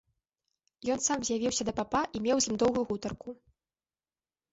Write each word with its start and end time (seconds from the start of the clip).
Ён 0.93 0.99
сам 1.07 1.19
з'явіўся 1.27 1.63
да 1.67 1.73
папа 1.79 2.01
і 2.05 2.17
меў 2.27 2.37
з 2.45 2.49
ім 2.53 2.57
доўгую 2.65 2.85
гутарку. 2.93 3.29